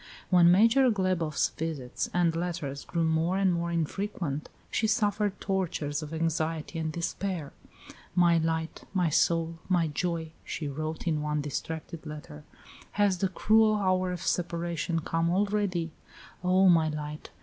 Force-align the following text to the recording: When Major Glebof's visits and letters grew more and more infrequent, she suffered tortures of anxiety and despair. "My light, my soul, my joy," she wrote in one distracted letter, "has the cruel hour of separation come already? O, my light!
When 0.31 0.51
Major 0.51 0.89
Glebof's 0.89 1.49
visits 1.49 2.09
and 2.11 2.35
letters 2.35 2.85
grew 2.85 3.03
more 3.03 3.37
and 3.37 3.53
more 3.53 3.71
infrequent, 3.71 4.49
she 4.71 4.87
suffered 4.87 5.39
tortures 5.39 6.01
of 6.01 6.11
anxiety 6.11 6.79
and 6.79 6.91
despair. 6.91 7.53
"My 8.15 8.39
light, 8.39 8.83
my 8.95 9.09
soul, 9.09 9.59
my 9.69 9.87
joy," 9.89 10.31
she 10.43 10.67
wrote 10.67 11.05
in 11.05 11.21
one 11.21 11.41
distracted 11.41 12.03
letter, 12.07 12.43
"has 12.93 13.19
the 13.19 13.29
cruel 13.29 13.75
hour 13.75 14.11
of 14.11 14.23
separation 14.23 15.01
come 15.01 15.29
already? 15.29 15.91
O, 16.43 16.67
my 16.67 16.89
light! 16.89 17.29